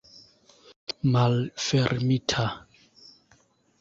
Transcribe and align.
malfermita 1.11 2.45